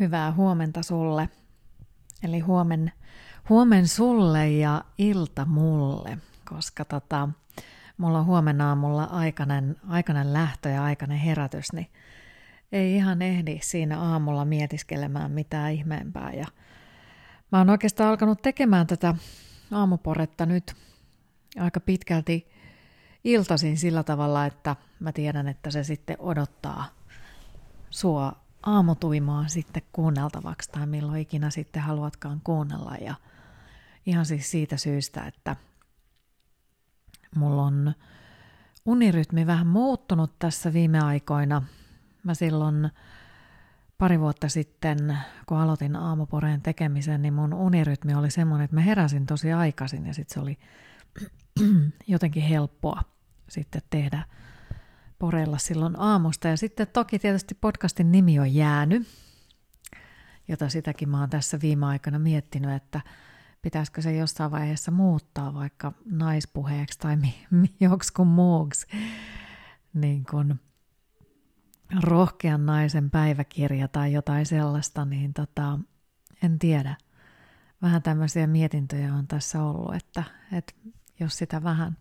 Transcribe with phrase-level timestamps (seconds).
[0.00, 1.28] Hyvää huomenta sulle.
[2.22, 2.92] Eli huomen,
[3.48, 7.28] huomen sulle ja ilta mulle, koska tota,
[7.96, 11.86] mulla on huomenna aamulla aikainen, aikainen lähtö ja aikainen herätys, niin
[12.72, 16.32] ei ihan ehdi siinä aamulla mietiskelemään mitään ihmeempää.
[16.32, 16.46] Ja
[17.52, 19.14] mä oon oikeastaan alkanut tekemään tätä
[19.70, 20.74] aamuporetta nyt
[21.60, 22.48] aika pitkälti
[23.24, 26.84] iltaisin sillä tavalla, että mä tiedän, että se sitten odottaa
[27.90, 32.96] sua aamutuimaan sitten kuunneltavaksi tai milloin ikinä sitten haluatkaan kuunnella.
[33.00, 33.14] Ja
[34.06, 35.56] ihan siis siitä syystä, että
[37.36, 37.94] mulla on
[38.86, 41.62] unirytmi vähän muuttunut tässä viime aikoina.
[42.22, 42.90] Mä silloin
[43.98, 49.26] pari vuotta sitten, kun aloitin aamuporeen tekemisen, niin mun unirytmi oli semmoinen, että mä heräsin
[49.26, 50.58] tosi aikaisin ja sitten se oli
[52.06, 53.02] jotenkin helppoa
[53.48, 54.24] sitten tehdä
[55.18, 56.48] porella silloin aamusta.
[56.48, 59.08] Ja sitten toki tietysti podcastin nimi on jäänyt,
[60.48, 63.00] jota sitäkin mä oon tässä viime aikana miettinyt, että
[63.62, 68.86] pitäisikö se jossain vaiheessa muuttaa vaikka naispuheeksi tai mi- mi- joksikun muuksi.
[69.94, 70.60] Niin kun
[72.02, 75.78] rohkean naisen päiväkirja tai jotain sellaista, niin tota,
[76.42, 76.96] en tiedä.
[77.82, 80.72] Vähän tämmöisiä mietintöjä on tässä ollut, että, että
[81.20, 81.96] jos sitä vähän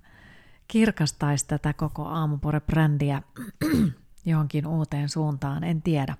[0.73, 3.21] kirkastaisi tätä koko aamupore-brändiä
[4.25, 6.17] johonkin uuteen suuntaan, en tiedä.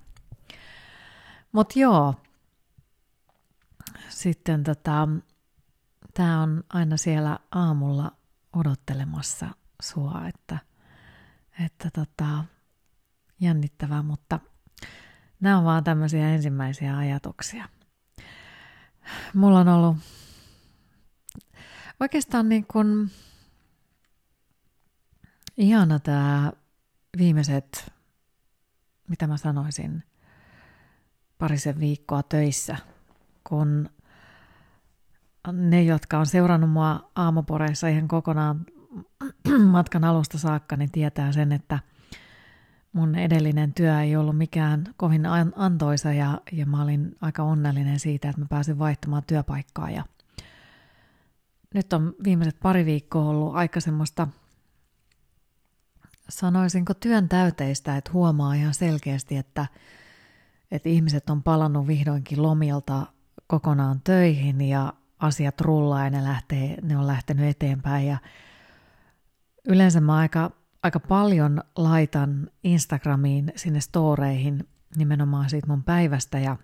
[1.52, 2.14] Mutta joo,
[4.08, 5.08] sitten tota,
[6.14, 8.12] tämä on aina siellä aamulla
[8.56, 9.48] odottelemassa
[9.82, 10.58] sua, että,
[11.64, 12.44] että tota,
[13.40, 14.40] jännittävää, mutta
[15.40, 17.68] nämä on vaan tämmöisiä ensimmäisiä ajatuksia.
[19.34, 19.96] Mulla on ollut
[22.00, 23.10] oikeastaan niin kuin
[25.56, 26.52] ihana tämä
[27.18, 27.92] viimeiset,
[29.08, 30.02] mitä mä sanoisin,
[31.38, 32.76] parisen viikkoa töissä,
[33.48, 33.90] kun
[35.52, 38.66] ne, jotka on seurannut mua aamuporeissa ihan kokonaan
[39.72, 41.78] matkan alusta saakka, niin tietää sen, että
[42.92, 45.26] mun edellinen työ ei ollut mikään kovin
[45.56, 49.90] antoisa ja, ja mä olin aika onnellinen siitä, että mä pääsin vaihtamaan työpaikkaa.
[49.90, 50.04] Ja
[51.74, 54.28] nyt on viimeiset pari viikkoa ollut aika semmoista–
[56.28, 59.66] sanoisinko työn täyteistä, että huomaa ihan selkeästi, että,
[60.70, 63.06] että ihmiset on palannut vihdoinkin lomilta
[63.46, 68.06] kokonaan töihin ja asiat rullaa ja ne, lähtee, ne on lähtenyt eteenpäin.
[68.06, 68.18] Ja
[69.68, 70.50] yleensä mä aika,
[70.82, 76.56] aika paljon laitan Instagramiin sinne storeihin nimenomaan siitä mun päivästä ja,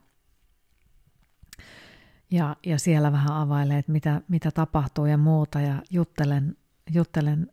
[2.31, 6.57] ja, ja siellä vähän availee, että mitä, mitä tapahtuu ja muuta ja juttelen,
[6.91, 7.53] juttelen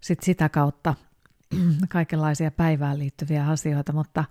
[0.00, 0.94] sit sitä kautta–
[1.88, 4.24] kaikenlaisia päivään liittyviä asioita, mutta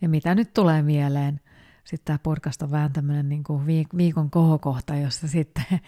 [0.00, 1.40] ja mitä nyt tulee mieleen.
[1.84, 3.66] Sitten tämä podcast on vähän tämmöinen niin kuin
[3.96, 5.64] viikon kohokohta, jossa sitten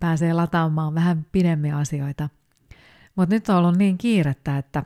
[0.00, 2.28] pääsee lataamaan vähän pidemmin asioita.
[3.16, 4.82] Mutta nyt on ollut niin kiirettä, että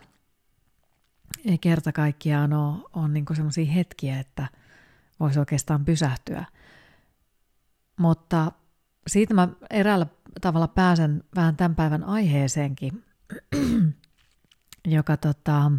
[1.45, 4.47] ei kerta kaikkiaan ole, ole niin semmoisia hetkiä, että
[5.21, 6.45] voisi oikeastaan pysähtyä.
[7.99, 8.53] Mutta
[9.07, 10.07] siitä mä eräällä
[10.41, 13.05] tavalla pääsen vähän tämän päivän aiheeseenkin,
[14.85, 15.73] joka tota,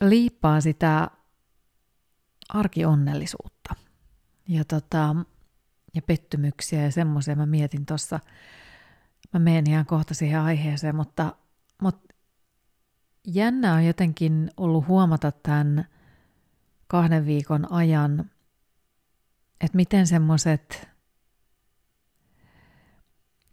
[0.00, 1.10] liippaa sitä
[2.48, 3.74] arkionnellisuutta
[4.48, 5.16] ja, tota,
[5.94, 7.36] ja pettymyksiä ja semmoisia.
[7.36, 8.20] Mä mietin tuossa,
[9.32, 11.36] mä menen ihan kohta siihen aiheeseen, mutta,
[11.82, 12.14] mutta
[13.26, 15.84] jännä on jotenkin ollut huomata tämän
[16.86, 18.30] kahden viikon ajan,
[19.60, 20.88] että miten semmoiset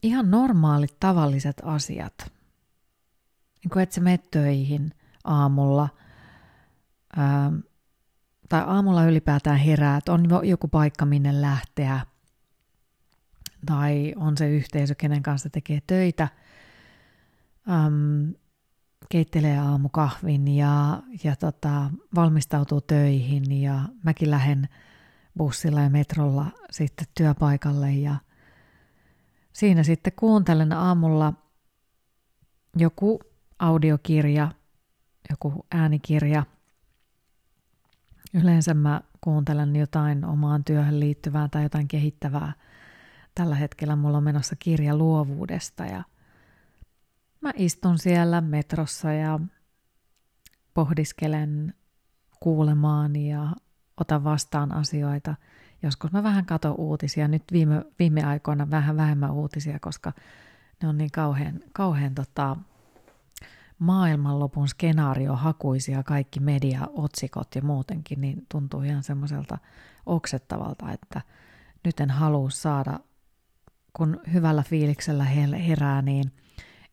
[0.04, 2.14] ihan normaalit tavalliset asiat–
[3.64, 4.92] niin kuin, että sä menet töihin
[5.24, 5.90] aamulla,
[7.16, 7.52] ää,
[8.50, 12.00] tai aamulla ylipäätään heräät, on joku paikka minne lähteä,
[13.66, 16.28] tai on se yhteisö, kenen kanssa tekee töitä,
[17.70, 18.34] äm,
[19.10, 24.70] keittelee aamukahvin ja, ja tota, valmistautuu töihin ja mäkin lähden
[25.38, 28.16] bussilla ja metrolla sitten työpaikalle ja
[29.54, 31.34] siinä sitten kuuntelen aamulla
[32.76, 33.20] joku
[33.60, 34.52] audiokirja,
[35.30, 36.44] joku äänikirja.
[38.34, 42.54] Yleensä mä kuuntelen jotain omaan työhön liittyvää tai jotain kehittävää.
[43.36, 46.04] Tällä hetkellä mulla on menossa kirja luovuudesta ja
[47.42, 49.40] mä istun siellä metrossa ja
[50.74, 51.74] pohdiskelen
[52.40, 53.52] kuulemaan ja
[53.98, 55.36] otan vastaan asioita.
[55.84, 60.14] Joskus mä vähän katon uutisia, nyt viime, viime aikoina vähän vähemmän uutisia, koska
[60.82, 62.58] ne on niin kauhean, kauhean tota,
[63.80, 69.58] maailmanlopun skenaariohakuisia kaikki mediaotsikot ja muutenkin, niin tuntuu ihan semmoiselta
[70.06, 71.22] oksettavalta, että
[71.84, 73.00] nyt en halua saada,
[73.94, 76.32] kun hyvällä fiiliksellä herää, niin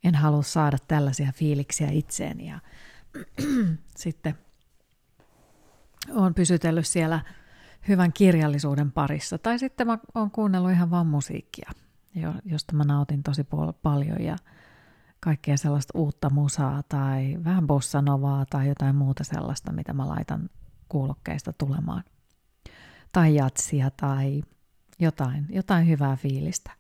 [0.05, 2.49] en halua saada tällaisia fiiliksiä itseeni.
[2.49, 2.61] Ja
[3.97, 4.35] sitten
[6.11, 7.21] olen pysytellyt siellä
[7.89, 9.39] hyvän kirjallisuuden parissa.
[9.39, 11.71] Tai sitten mä oon kuunnellut ihan vaan musiikkia,
[12.45, 13.47] josta mä nautin tosi
[13.83, 14.37] paljon ja
[15.25, 20.51] kaikkea sellaista uutta musaa tai vähän bossanovaa tai jotain muuta sellaista, mitä mä laitan
[20.89, 22.05] kuulokkeista tulemaan.
[23.13, 24.43] Tai jatsia tai
[24.99, 26.71] jotain, jotain hyvää fiilistä.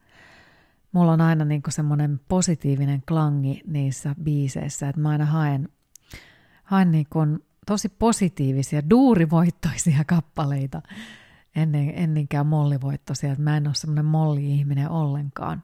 [0.92, 5.68] Mulla on aina niin semmoinen positiivinen klangi niissä biiseissä, että mä aina haen,
[6.64, 7.06] haen niin
[7.66, 10.82] tosi positiivisia, duurivoittoisia kappaleita
[11.56, 13.32] ennen, ennenkään mollivoittoisia.
[13.32, 15.62] Että mä en ole semmoinen molli-ihminen ollenkaan.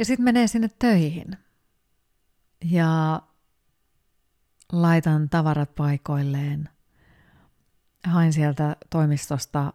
[0.00, 1.36] Ja sitten menee sinne töihin.
[2.64, 3.22] Ja
[4.72, 6.68] laitan tavarat paikoilleen.
[8.06, 9.72] Hain sieltä toimistosta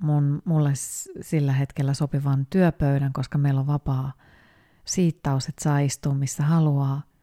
[0.00, 0.72] mun, mulle
[1.20, 4.12] sillä hetkellä sopivan työpöydän, koska meillä on vapaa
[4.84, 7.02] siittaus, että saa istua missä haluaa–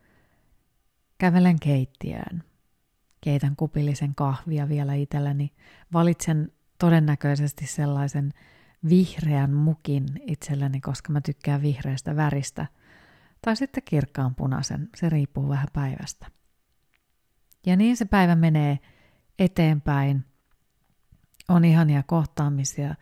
[1.24, 2.44] Kävelen keittiöön.
[3.22, 5.54] Keitän kupillisen kahvia vielä itselleni.
[5.94, 8.34] Valitsen todennäköisesti sellaisen
[8.90, 12.66] vihreän mukin itselleni, koska mä tykkään vihreästä väristä.
[13.46, 16.28] Tai sitten kirkkaan punaisen, se riippuu vähän päivästä.
[17.66, 18.80] Ja niin se päivä menee
[19.40, 20.26] eteenpäin.
[21.50, 22.96] On ihania kohtaamisia,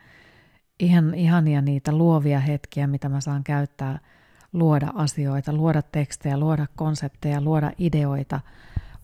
[0.80, 4.00] ihan, ihania niitä luovia hetkiä, mitä mä saan käyttää–
[4.54, 8.40] luoda asioita, luoda tekstejä, luoda konsepteja, luoda ideoita,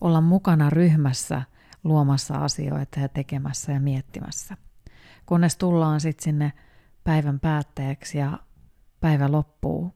[0.00, 1.42] olla mukana ryhmässä
[1.84, 4.56] luomassa asioita ja tekemässä ja miettimässä.
[5.26, 6.52] Kunnes tullaan sitten sinne
[7.08, 8.38] päivän päätteeksi ja
[9.00, 9.94] päivä loppuu.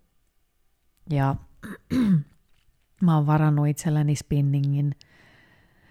[1.11, 1.37] Ja
[3.03, 4.95] mä oon varannut itselleni spinningin,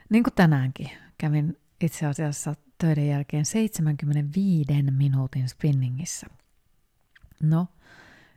[0.10, 0.90] niin kuin tänäänkin.
[1.18, 6.28] Kävin itse asiassa töiden jälkeen 75 minuutin spinningissä.
[7.42, 7.68] No,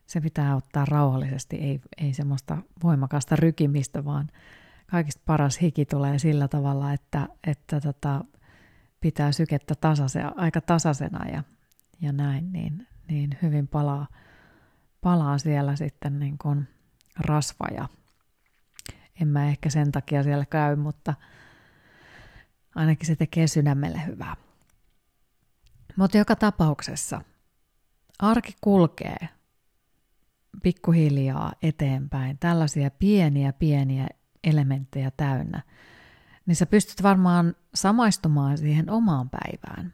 [0.06, 4.30] se pitää ottaa rauhallisesti, ei, ei semmoista voimakasta rykimistä, vaan
[4.86, 8.24] kaikista paras hiki tulee sillä tavalla, että, että tota,
[9.00, 11.42] pitää sykettä tasase, aika tasaisena ja,
[12.04, 14.06] ja näin, niin, niin hyvin palaa,
[15.00, 16.68] palaa siellä sitten niin kuin
[17.16, 17.88] rasva ja
[19.20, 21.14] en mä ehkä sen takia siellä käy, mutta
[22.74, 24.36] ainakin se tekee sydämelle hyvää.
[25.96, 27.22] Mutta joka tapauksessa
[28.18, 29.28] arki kulkee
[30.62, 34.06] pikkuhiljaa eteenpäin, tällaisia pieniä pieniä
[34.44, 35.62] elementtejä täynnä,
[36.46, 39.92] niin sä pystyt varmaan samaistumaan siihen omaan päivään.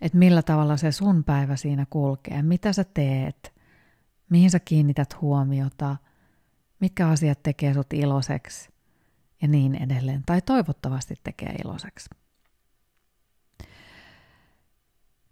[0.00, 3.54] Että millä tavalla se sun päivä siinä kulkee, mitä sä teet,
[4.30, 5.96] mihin sä kiinnität huomiota,
[6.80, 8.68] mitkä asiat tekee sut iloiseksi?
[9.42, 12.10] Ja niin edelleen, tai toivottavasti tekee iloiseksi.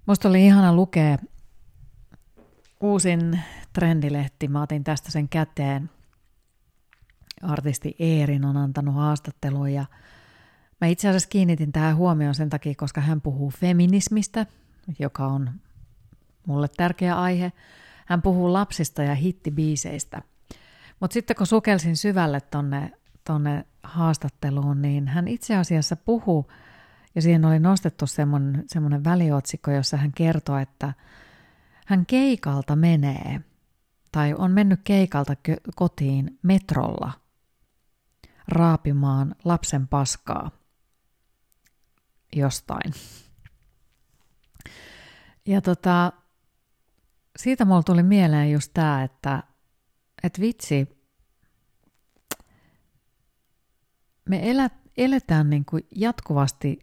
[0.06, 1.18] Musta oli ihana lukea
[2.80, 3.40] uusin
[3.72, 5.90] trendilehti, mä otin tästä sen käteen.
[7.42, 9.84] Artisti Eerin on antanut haastattelun ja
[10.84, 14.46] mä itse asiassa kiinnitin tähän huomioon sen takia, koska hän puhuu feminismistä,
[14.98, 15.50] joka on
[16.46, 17.52] mulle tärkeä aihe.
[18.06, 20.22] Hän puhuu lapsista ja hittibiiseistä.
[21.00, 22.92] Mutta sitten kun sukelsin syvälle tonne,
[23.24, 26.52] tonne haastatteluun, niin hän itse asiassa puhuu,
[27.14, 30.92] ja siihen oli nostettu semmoinen, semmoinen väliotsikko, jossa hän kertoo, että
[31.86, 33.40] hän keikalta menee–
[34.14, 35.34] tai on mennyt keikalta
[35.74, 37.12] kotiin metrolla
[38.48, 40.50] raapimaan lapsen paskaa
[42.34, 42.92] jostain.
[45.46, 46.12] Ja tota,
[47.36, 49.42] siitä mulla tuli mieleen just tämä, että,
[50.22, 50.88] että vitsi,
[54.28, 56.78] me elät, eletään niin kuin jatkuvasti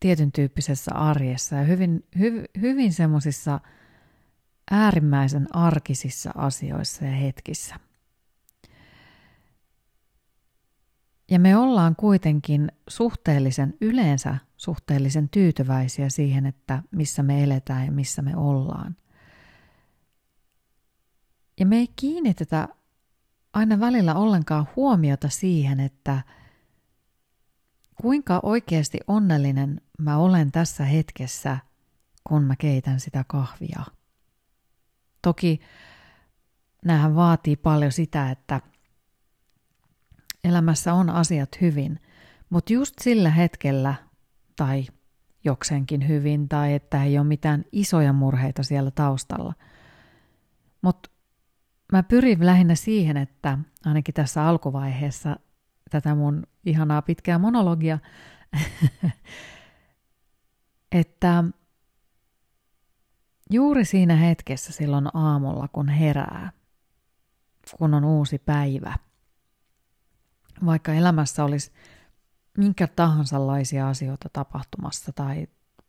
[0.00, 3.60] tietyn tyyppisessä arjessa ja hyvin, hy, hyvin semmoisissa–
[4.70, 7.74] äärimmäisen arkisissa asioissa ja hetkissä.
[11.32, 18.22] Ja me ollaan kuitenkin suhteellisen yleensä suhteellisen tyytyväisiä siihen, että missä me eletään ja missä
[18.22, 18.96] me ollaan.
[21.60, 22.68] Ja me ei kiinnitetä
[23.52, 26.22] aina välillä ollenkaan huomiota siihen, että
[28.02, 31.58] kuinka oikeasti onnellinen mä olen tässä hetkessä,
[32.24, 33.84] kun mä keitän sitä kahvia.
[35.22, 35.60] Toki
[36.84, 38.60] näähän vaatii paljon sitä, että
[40.44, 42.00] elämässä on asiat hyvin,
[42.50, 43.94] mutta just sillä hetkellä
[44.56, 44.84] tai
[45.44, 49.54] jokseenkin hyvin tai että ei ole mitään isoja murheita siellä taustalla.
[50.82, 51.10] Mutta
[51.92, 55.36] mä pyrin lähinnä siihen, että ainakin tässä alkuvaiheessa
[55.90, 57.98] tätä mun ihanaa pitkää monologia,
[60.92, 61.44] että
[63.50, 66.52] juuri siinä hetkessä silloin aamulla, kun herää,
[67.78, 68.94] kun on uusi päivä,
[70.66, 71.72] vaikka elämässä olisi
[72.58, 75.46] minkä tahansa laisia asioita tapahtumassa tai,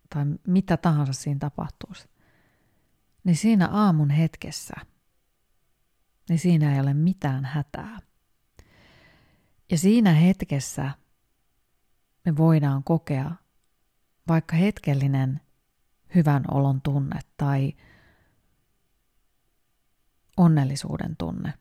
[0.10, 2.10] tai mitä tahansa siinä tapahtuisi,
[3.24, 4.74] niin siinä aamun hetkessä,
[6.30, 8.00] niin siinä ei ole mitään hätää.
[9.72, 10.92] Ja siinä hetkessä
[12.26, 13.32] me voidaan kokea
[14.28, 15.42] vaikka hetkellinen
[16.16, 17.74] hyvän olon tunne tai
[20.38, 21.54] onnellisuuden tunne,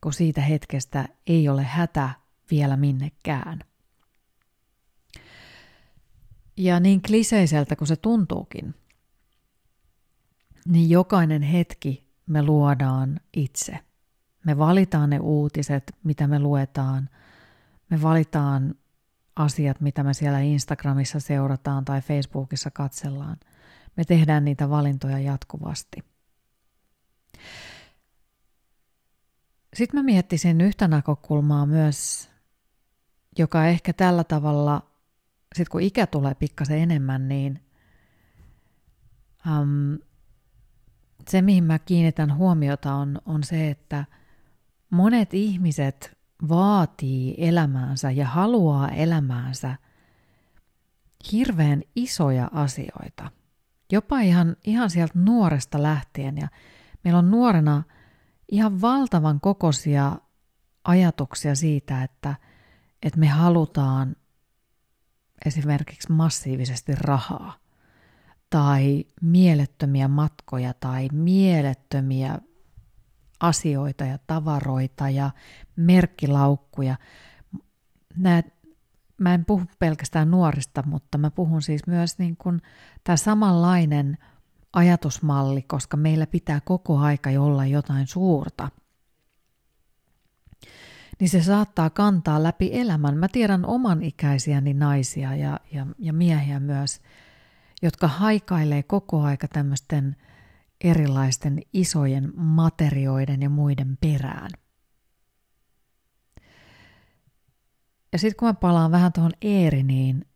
[0.00, 2.10] kun siitä hetkestä ei ole hätä
[2.50, 3.58] vielä minnekään.
[6.56, 8.74] Ja niin kliseiseltä kuin se tuntuukin,
[10.66, 13.78] niin jokainen hetki me luodaan itse.
[14.44, 17.08] Me valitaan ne uutiset, mitä me luetaan.
[17.90, 18.74] Me valitaan
[19.36, 23.36] asiat, mitä me siellä Instagramissa seurataan tai Facebookissa katsellaan.
[23.96, 26.04] Me tehdään niitä valintoja jatkuvasti.
[29.74, 32.30] Sitten mä miettisin yhtä näkökulmaa myös,
[33.38, 34.90] joka ehkä tällä tavalla,
[35.56, 37.60] sit kun ikä tulee pikkasen enemmän, niin
[39.46, 39.98] um,
[41.28, 44.04] se, mihin mä kiinnitän huomiota, on, on se, että
[44.90, 49.76] monet ihmiset vaatii elämäänsä ja haluaa elämäänsä
[51.32, 53.30] hirveän isoja asioita.
[53.92, 56.36] Jopa ihan, ihan sieltä nuoresta lähtien.
[56.36, 56.48] Ja
[57.04, 57.82] meillä on nuorena
[58.48, 60.16] ihan valtavan kokoisia
[60.84, 62.34] ajatuksia siitä, että,
[63.02, 64.16] että me halutaan
[65.46, 67.54] esimerkiksi massiivisesti rahaa
[68.50, 72.38] tai mielettömiä matkoja tai mielettömiä
[73.40, 75.30] asioita ja tavaroita ja
[75.76, 76.96] merkkilaukkuja.
[78.16, 78.42] Nää,
[79.18, 82.62] mä en puhu pelkästään nuorista, mutta mä puhun siis myös niin kuin
[83.04, 84.18] tämä samanlainen
[84.78, 88.68] ajatusmalli, koska meillä pitää koko aika olla jotain suurta.
[91.20, 93.16] Niin se saattaa kantaa läpi elämän.
[93.16, 97.00] Mä tiedän oman ikäisiäni naisia ja, ja, ja miehiä myös,
[97.82, 100.16] jotka haikailee koko aika tämmöisten–
[100.80, 104.50] erilaisten isojen materioiden ja muiden perään.
[108.12, 110.26] Ja sitten kun mä palaan vähän tuohon Eeriniin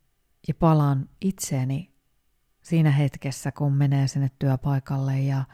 [0.49, 1.91] ja palaan itseeni
[2.62, 5.45] siinä hetkessä, kun menee sinne työpaikalle ja,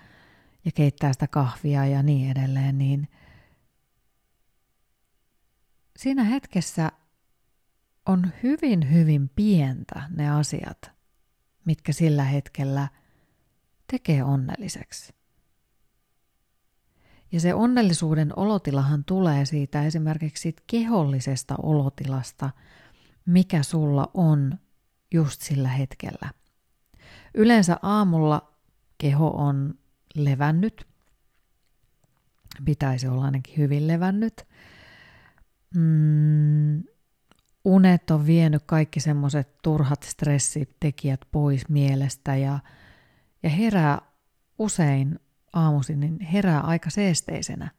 [0.64, 3.08] ja keittää sitä kahvia ja niin edelleen, niin
[5.96, 6.92] siinä hetkessä
[8.06, 10.90] on hyvin, hyvin pientä ne asiat,
[11.64, 12.88] mitkä sillä hetkellä–
[13.90, 15.14] tekee onnelliseksi.
[17.32, 22.50] Ja se onnellisuuden olotilahan tulee siitä esimerkiksi siitä kehollisesta olotilasta,
[23.26, 24.58] mikä sulla on
[25.14, 26.30] just sillä hetkellä.
[27.38, 28.52] Yleensä aamulla
[28.98, 29.74] keho on
[30.14, 30.86] levännyt,
[32.64, 34.46] pitäisi olla ainakin hyvin levännyt.
[35.74, 36.82] Mm,
[37.64, 42.58] unet on vienyt kaikki semmoiset turhat stressitekijät pois mielestä ja
[43.42, 44.00] ja herää
[44.58, 45.18] usein
[45.52, 47.70] aamuisin, niin herää aika seesteisenä.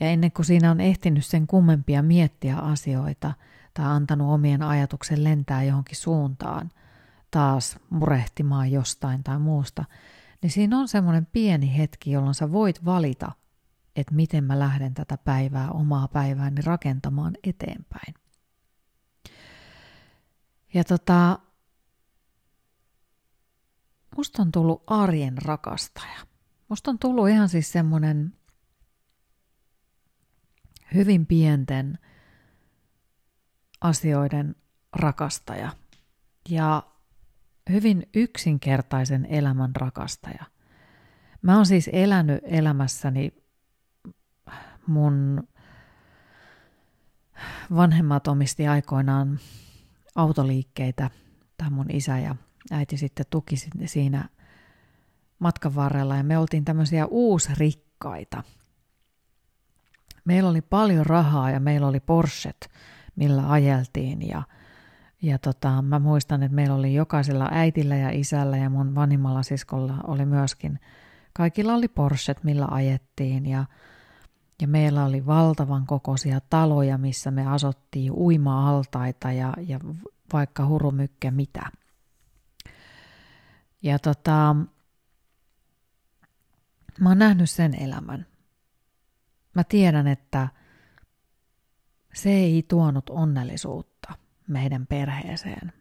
[0.00, 3.34] Ja ennen kuin siinä on ehtinyt sen kummempia miettiä asioita
[3.74, 6.70] tai antanut omien ajatuksen lentää johonkin suuntaan,
[7.30, 9.84] taas murehtimaan jostain tai muusta,
[10.42, 13.32] niin siinä on semmoinen pieni hetki, jolloin sä voit valita,
[13.96, 18.14] että miten mä lähden tätä päivää, omaa päivääni rakentamaan eteenpäin.
[20.74, 21.38] Ja tota,
[24.16, 26.18] musta on tullut arjen rakastaja.
[26.68, 28.34] Musta on tullut ihan siis semmoinen
[30.94, 31.98] hyvin pienten
[33.80, 34.56] asioiden
[34.92, 35.72] rakastaja
[36.48, 36.82] ja
[37.70, 40.44] hyvin yksinkertaisen elämän rakastaja.
[41.42, 43.32] Mä oon siis elänyt elämässäni
[44.86, 45.48] mun
[47.76, 49.38] vanhemmat omisti aikoinaan
[50.14, 51.10] autoliikkeitä,
[51.56, 52.36] tai mun isä ja
[52.70, 53.56] äiti sitten tuki
[53.86, 54.28] siinä
[55.38, 58.42] matkan varrella ja me oltiin tämmöisiä uusrikkaita.
[60.24, 62.70] Meillä oli paljon rahaa ja meillä oli Porschet,
[63.16, 64.42] millä ajeltiin ja,
[65.22, 69.94] ja tota, mä muistan, että meillä oli jokaisella äitillä ja isällä ja mun vanhimmalla siskolla
[70.06, 70.80] oli myöskin,
[71.32, 73.64] kaikilla oli Porschet, millä ajettiin ja,
[74.62, 79.80] ja meillä oli valtavan kokoisia taloja, missä me asottiin uima-altaita ja, ja
[80.32, 81.62] vaikka hurumykke mitä–
[83.82, 84.56] ja tota,
[87.00, 88.26] mä oon nähnyt sen elämän.
[89.54, 90.48] mä tiedän, että
[92.14, 93.87] se ei tuonut onnellisuutta
[94.48, 95.72] meidän perheeseen.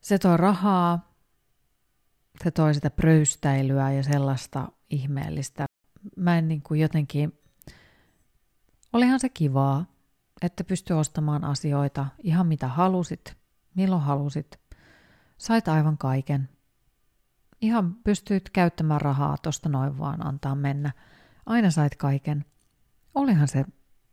[0.00, 1.14] Se toi rahaa,
[2.44, 5.66] se toi sitä pröystäilyä ja sellaista ihmeellistä.
[6.16, 7.40] Mä en niin kuin jotenkin,
[8.92, 9.86] olihan se kivaa,
[10.42, 13.36] että pystyi ostamaan asioita ihan mitä halusit,
[13.74, 14.60] milloin halusit.
[15.38, 16.48] Sait aivan kaiken.
[17.60, 20.92] Ihan pystyit käyttämään rahaa tosta noin vaan antaa mennä.
[21.46, 22.44] Aina sait kaiken.
[23.14, 23.64] Olihan se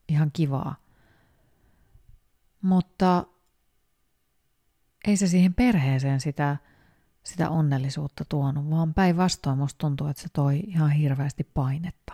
[0.09, 0.82] ihan kivaa.
[2.63, 3.25] Mutta
[5.07, 6.57] ei se siihen perheeseen sitä,
[7.23, 12.13] sitä onnellisuutta tuonut, vaan päinvastoin musta tuntuu, että se toi ihan hirveästi painetta.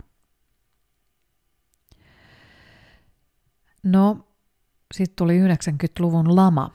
[3.83, 4.27] No,
[4.93, 6.71] sitten tuli 90-luvun lama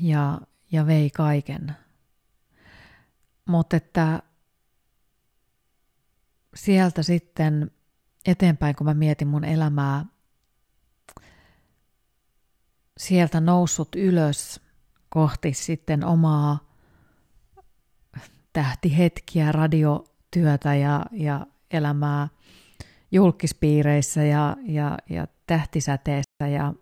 [0.00, 0.40] ja,
[0.72, 1.76] ja vei kaiken.
[3.44, 4.22] Mutta että
[6.54, 7.70] sieltä sitten
[8.26, 10.11] eteenpäin, kun mä mietin mun elämää,
[13.02, 14.60] sieltä noussut ylös
[15.08, 16.58] kohti sitten omaa
[18.52, 22.28] tähtihetkiä, radiotyötä ja, ja elämää
[23.12, 26.74] julkispiireissä ja, ja, ja tähtisäteessä ja,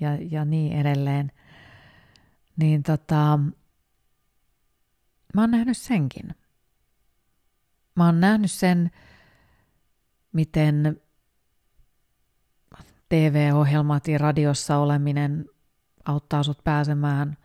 [0.00, 1.32] ja, ja niin edelleen,
[2.56, 3.38] niin tota,
[5.34, 6.34] mä oon nähnyt senkin.
[7.96, 8.90] Mä oon nähnyt sen,
[10.32, 11.00] miten
[13.08, 15.44] TV-ohjelmat ja radiossa oleminen
[16.08, 17.36] auttaa sut pääsemään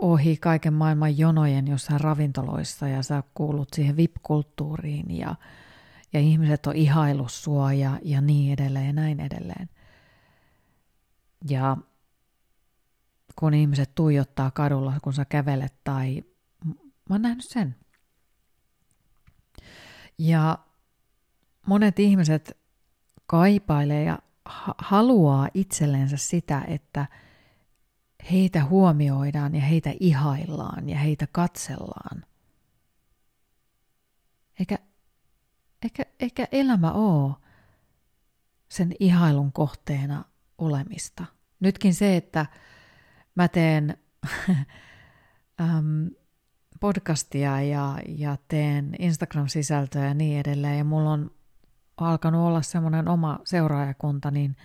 [0.00, 5.34] ohi kaiken maailman jonojen jossain ravintoloissa ja sä kuulut siihen VIP-kulttuuriin ja,
[6.12, 9.68] ja ihmiset on ihailu sua ja, ja niin edelleen ja näin edelleen.
[11.50, 11.76] Ja
[13.36, 16.22] kun ihmiset tuijottaa kadulla, kun sä kävelet tai...
[17.08, 17.76] Mä oon nähnyt sen.
[20.18, 20.58] Ja
[21.66, 22.58] monet ihmiset
[23.26, 24.18] kaipailee ja
[24.78, 27.06] haluaa itsellensä sitä, että
[28.32, 32.24] heitä huomioidaan ja heitä ihaillaan ja heitä katsellaan.
[34.60, 34.78] Eikä,
[35.82, 37.34] eikä, eikä elämä ole
[38.68, 40.24] sen ihailun kohteena
[40.58, 41.24] olemista.
[41.60, 42.46] Nytkin se, että
[43.34, 43.96] mä teen
[46.80, 51.30] podcastia ja, ja teen Instagram-sisältöä ja niin edelleen, ja mulla on
[51.96, 54.56] alkanut olla semmoinen oma seuraajakunta, niin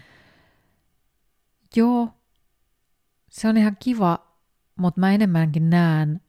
[1.75, 2.20] joo,
[3.31, 4.19] se on ihan kiva,
[4.75, 6.21] mutta mä enemmänkin näen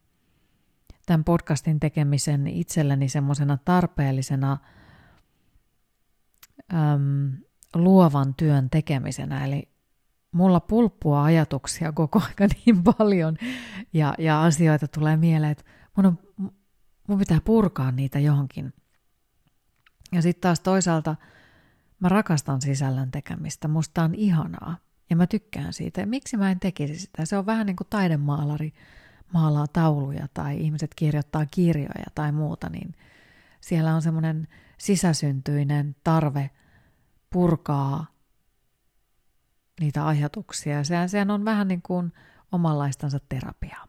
[1.05, 4.57] tämän podcastin tekemisen itselleni semmoisena tarpeellisena
[6.73, 7.31] äm,
[7.75, 9.45] luovan työn tekemisenä.
[9.45, 9.69] Eli
[10.31, 13.37] mulla pulppua ajatuksia koko aika niin paljon
[13.93, 15.63] ja, ja asioita tulee mieleen, että
[15.97, 16.19] mun, on,
[17.07, 18.73] mun pitää purkaa niitä johonkin.
[20.11, 21.15] Ja sitten taas toisaalta
[21.99, 24.77] mä rakastan sisällön tekemistä, musta on ihanaa
[25.09, 26.01] ja mä tykkään siitä.
[26.01, 27.25] Ja miksi mä en tekisi sitä?
[27.25, 28.73] Se on vähän niin kuin taidemaalari
[29.33, 32.95] maalaa tauluja tai ihmiset kirjoittaa kirjoja tai muuta, niin
[33.61, 36.49] siellä on semmoinen sisäsyntyinen tarve
[37.29, 38.05] purkaa
[39.79, 40.83] niitä ajatuksia.
[40.83, 42.13] Sehän, sehän on vähän niin kuin
[42.51, 43.87] omanlaistansa terapiaa.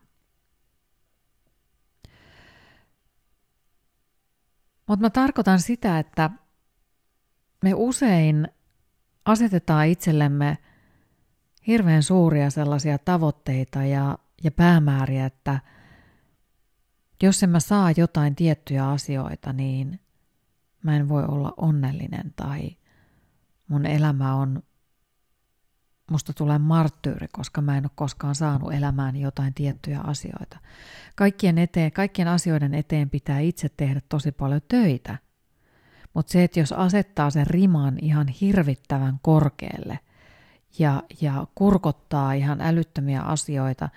[4.86, 6.30] Mutta mä tarkoitan sitä, että
[7.62, 8.48] me usein
[9.24, 10.58] asetetaan itsellemme
[11.66, 15.60] hirveän suuria sellaisia tavoitteita ja, ja päämääriä, että
[17.22, 20.00] jos en mä saa jotain tiettyjä asioita, niin
[20.82, 22.76] mä en voi olla onnellinen tai
[23.68, 24.62] mun elämä on,
[26.10, 30.58] musta tulee marttyyri, koska mä en ole koskaan saanut elämään jotain tiettyjä asioita.
[31.16, 35.18] Kaikkien, eteen, kaikkien asioiden eteen pitää itse tehdä tosi paljon töitä.
[36.14, 39.98] Mutta se, että jos asettaa sen riman ihan hirvittävän korkealle
[40.78, 41.02] ja,
[41.54, 43.88] kurkottaa ihan älyttömiä asioita,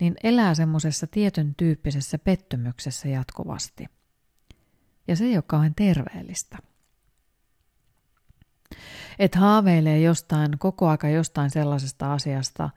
[0.00, 3.86] niin elää semmoisessa tietyn tyyppisessä pettymyksessä jatkuvasti.
[5.08, 6.58] Ja se ei ole kauhean terveellistä.
[9.18, 12.70] Et haaveilee jostain, koko aika jostain sellaisesta asiasta,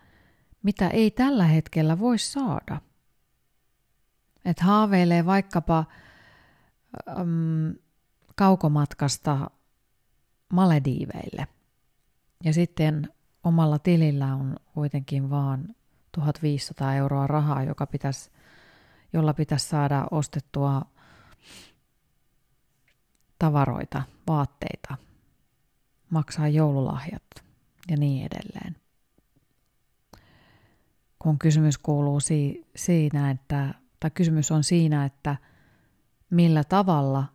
[0.64, 2.82] mitä ei tällä hetkellä voi saada.
[4.46, 5.86] Et haaveilee vaikkapa
[7.10, 7.76] äm,
[8.36, 9.52] kaukomatkasta
[10.54, 11.48] Malediiveille.
[12.44, 15.76] Ja sitten omalla tilillä on kuitenkin vaan
[16.12, 18.32] 1500 euroa rahaa, joka pitäisi,
[19.14, 20.82] jolla pitäisi saada ostettua
[23.40, 24.98] tavaroita, vaatteita,
[26.10, 27.24] maksaa joululahjat
[27.90, 28.76] ja niin edelleen.
[31.20, 32.20] Kun kysymys kuuluu
[32.76, 35.36] siinä, että, tai kysymys on siinä, että
[36.30, 37.26] millä tavalla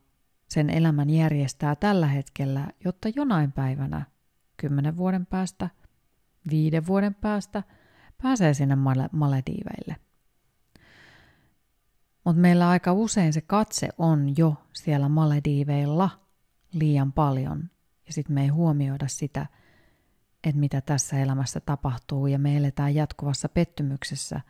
[0.48, 4.06] sen elämän järjestää tällä hetkellä, jotta jonain päivänä,
[4.56, 5.70] kymmenen vuoden päästä,
[6.50, 7.62] viiden vuoden päästä,
[8.22, 8.76] pääsee sinne
[9.12, 9.96] Malediiveille.
[12.24, 16.10] Mutta meillä aika usein se katse on jo siellä Malediiveilla
[16.72, 17.70] liian paljon,
[18.06, 19.46] ja sitten me ei huomioida sitä,
[20.44, 24.40] että mitä tässä elämässä tapahtuu, ja me eletään jatkuvassa pettymyksessä,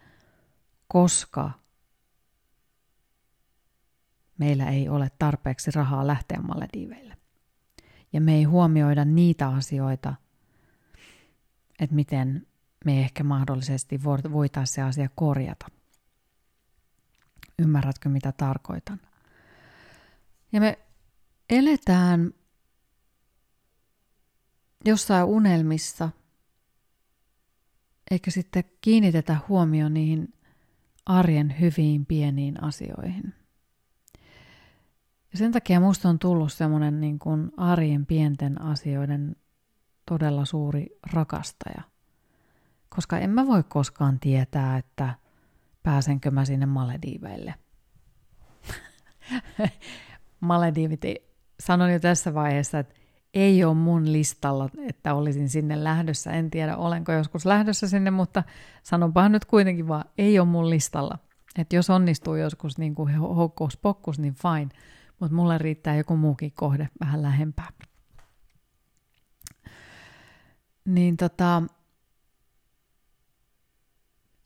[0.88, 1.50] koska
[4.38, 7.16] meillä ei ole tarpeeksi rahaa lähteä Malediiveille.
[8.12, 10.14] Ja me ei huomioida niitä asioita,
[11.80, 12.46] että miten
[12.84, 15.66] me ehkä mahdollisesti voitaisiin se asia korjata.
[17.58, 19.00] Ymmärrätkö, mitä tarkoitan?
[20.52, 20.78] Ja me
[21.50, 22.34] eletään
[24.84, 26.10] jossain unelmissa,
[28.10, 30.34] eikä sitten kiinnitetä huomioon niihin
[31.06, 33.34] arjen hyviin pieniin asioihin.
[35.32, 39.36] Ja sen takia musta on tullut semmoinen niin kuin arjen pienten asioiden
[40.06, 41.82] todella suuri rakastaja.
[42.88, 45.14] Koska en mä voi koskaan tietää, että
[45.82, 47.54] pääsenkö mä sinne Malediiveille.
[50.40, 51.00] Malediivit,
[51.60, 52.94] sanon jo tässä vaiheessa, että
[53.34, 56.30] ei ole mun listalla, että olisin sinne lähdössä.
[56.30, 58.42] En tiedä, olenko joskus lähdössä sinne, mutta
[58.82, 61.18] sanonpa nyt kuitenkin vaan, ei ole mun listalla.
[61.58, 64.68] Että jos onnistuu joskus niin kuin hokkus pokkus, niin fine.
[65.20, 67.68] Mutta mulle riittää joku muukin kohde vähän lähempää.
[70.84, 71.62] Niin tota,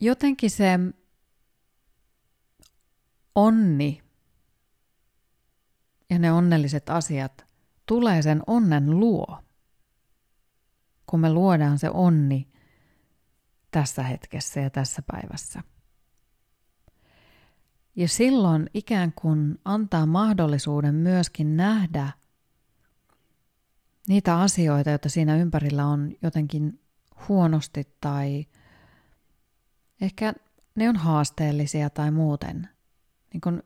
[0.00, 0.78] jotenkin se
[3.34, 4.02] onni
[6.10, 7.46] ja ne onnelliset asiat
[7.86, 9.42] tulee sen onnen luo,
[11.06, 12.48] kun me luodaan se onni
[13.70, 15.62] tässä hetkessä ja tässä päivässä.
[17.96, 22.12] Ja silloin ikään kuin antaa mahdollisuuden myöskin nähdä
[24.08, 26.80] niitä asioita, joita siinä ympärillä on jotenkin
[27.28, 28.46] huonosti tai
[30.00, 30.34] ehkä
[30.74, 32.68] ne on haasteellisia tai muuten.
[33.32, 33.62] Niin kun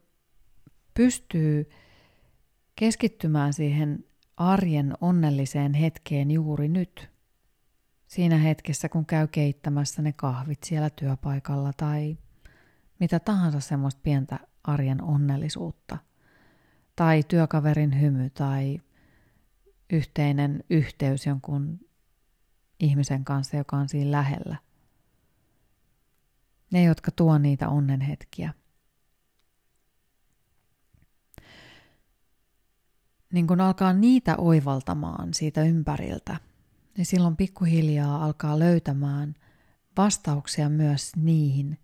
[0.95, 1.71] pystyy
[2.77, 4.05] keskittymään siihen
[4.37, 7.11] arjen onnelliseen hetkeen juuri nyt.
[8.07, 12.19] Siinä hetkessä, kun käy keittämässä ne kahvit siellä työpaikalla tai
[13.01, 15.99] mitä tahansa semmoista pientä arjen onnellisuutta.
[16.97, 18.81] Tai työkaverin hymy tai
[19.93, 21.81] yhteinen yhteys jonkun
[22.81, 24.57] ihmisen kanssa, joka on siinä lähellä.
[26.73, 28.55] Ne, jotka tuo niitä onnenhetkiä.
[33.33, 36.37] Niin kun alkaa niitä oivaltamaan siitä ympäriltä,
[36.97, 39.35] niin silloin pikkuhiljaa alkaa löytämään
[39.97, 41.79] vastauksia myös niihin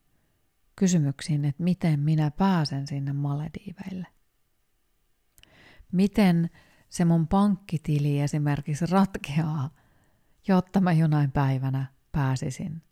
[0.77, 4.07] kysymyksiin, että miten minä pääsen sinne Malediiveille.
[5.93, 6.51] Miten
[6.89, 9.71] se mun pankkitili esimerkiksi ratkeaa,
[10.49, 12.83] jotta mä jonain päivänä pääsisin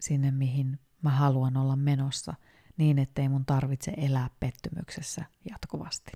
[0.00, 2.34] sinne, mihin mä haluan olla menossa,
[2.76, 6.12] niin ettei mun tarvitse elää pettymyksessä jatkuvasti.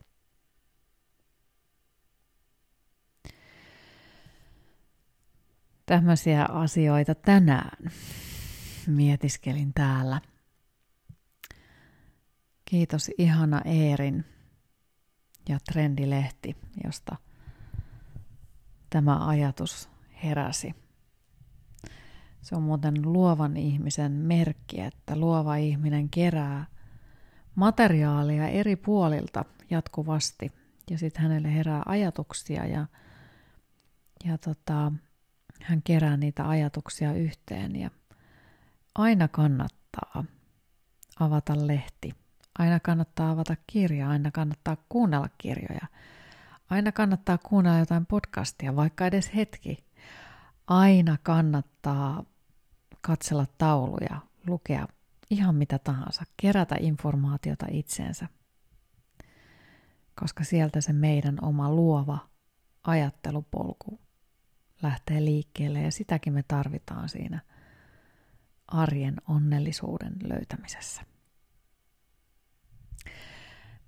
[5.86, 7.92] Tämmöisiä asioita tänään
[8.86, 10.20] mietiskelin täällä.
[12.64, 14.24] Kiitos ihana Eerin
[15.48, 17.16] ja Trendilehti, josta
[18.90, 19.88] tämä ajatus
[20.24, 20.74] heräsi.
[22.42, 26.66] Se on muuten luovan ihmisen merkki, että luova ihminen kerää
[27.54, 30.52] materiaalia eri puolilta jatkuvasti
[30.90, 32.86] ja sitten hänelle herää ajatuksia ja,
[34.24, 34.92] ja tota,
[35.62, 37.90] hän kerää niitä ajatuksia yhteen ja
[38.94, 40.24] aina kannattaa
[41.20, 42.14] avata lehti
[42.58, 45.86] Aina kannattaa avata kirja, aina kannattaa kuunnella kirjoja.
[46.70, 49.84] Aina kannattaa kuunnella jotain podcastia, vaikka edes hetki.
[50.66, 52.24] Aina kannattaa
[53.00, 54.88] katsella tauluja, lukea
[55.30, 58.28] ihan mitä tahansa, kerätä informaatiota itseensä.
[60.20, 62.18] Koska sieltä se meidän oma luova
[62.84, 64.00] ajattelupolku
[64.82, 67.40] lähtee liikkeelle ja sitäkin me tarvitaan siinä
[68.68, 71.17] arjen onnellisuuden löytämisessä.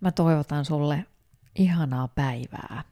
[0.01, 1.07] Mä toivotan sulle
[1.55, 2.85] ihanaa päivää.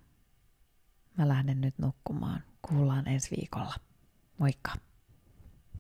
[1.19, 2.43] Mä lähden nyt nukkumaan.
[2.63, 3.75] Kuullaan ensi viikolla.
[4.39, 4.88] Moikka!